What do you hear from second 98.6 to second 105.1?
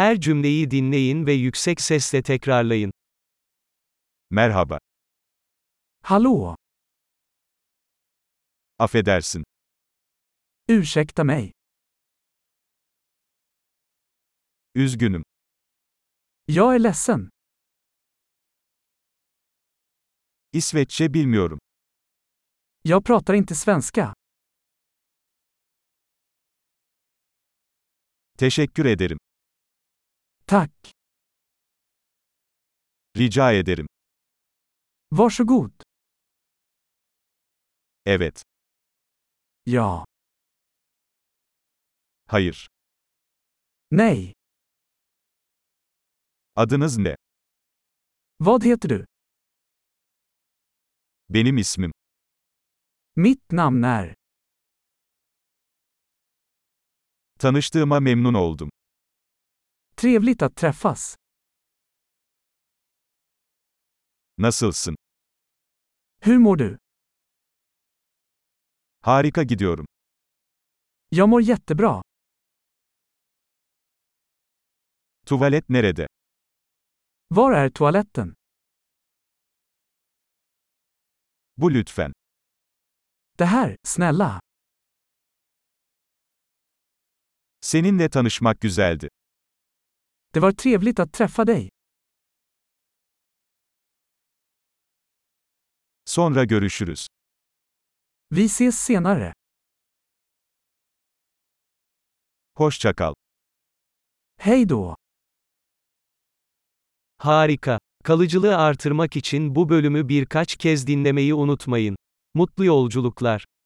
senare. Hoşça kal. Hej då!